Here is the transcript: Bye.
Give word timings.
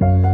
Bye. 0.00 0.29